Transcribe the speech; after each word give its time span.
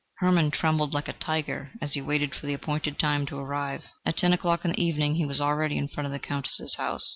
Hermann 0.15 0.49
trembled 0.49 0.95
like 0.95 1.07
a 1.07 1.13
tiger, 1.13 1.69
as 1.79 1.93
he 1.93 2.01
waited 2.01 2.33
for 2.33 2.47
the 2.47 2.55
appointed 2.55 2.97
time 2.97 3.27
to 3.27 3.37
arrive. 3.37 3.83
At 4.03 4.17
ten 4.17 4.33
o'clock 4.33 4.65
in 4.65 4.71
the 4.71 4.83
evening 4.83 5.13
he 5.13 5.27
was 5.27 5.39
already 5.39 5.77
in 5.77 5.89
front 5.89 6.07
of 6.07 6.11
the 6.11 6.17
Countess's 6.17 6.73
house. 6.73 7.07